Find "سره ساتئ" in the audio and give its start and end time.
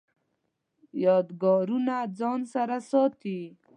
2.53-3.41